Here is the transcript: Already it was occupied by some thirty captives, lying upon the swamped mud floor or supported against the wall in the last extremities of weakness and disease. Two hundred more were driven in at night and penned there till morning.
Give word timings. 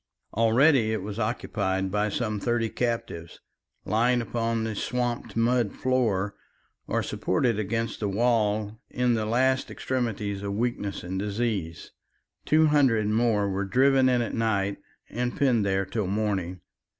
Already 0.33 0.91
it 0.93 1.03
was 1.03 1.19
occupied 1.19 1.91
by 1.91 2.09
some 2.09 2.39
thirty 2.39 2.69
captives, 2.69 3.39
lying 3.85 4.19
upon 4.19 4.63
the 4.63 4.73
swamped 4.73 5.35
mud 5.37 5.73
floor 5.73 6.33
or 6.87 7.03
supported 7.03 7.59
against 7.59 7.99
the 7.99 8.07
wall 8.09 8.79
in 8.89 9.13
the 9.13 9.27
last 9.27 9.69
extremities 9.69 10.41
of 10.41 10.55
weakness 10.55 11.03
and 11.03 11.19
disease. 11.19 11.91
Two 12.45 12.65
hundred 12.65 13.05
more 13.09 13.47
were 13.47 13.63
driven 13.63 14.09
in 14.09 14.23
at 14.23 14.33
night 14.33 14.79
and 15.07 15.37
penned 15.37 15.63
there 15.63 15.85
till 15.85 16.07
morning. 16.07 16.61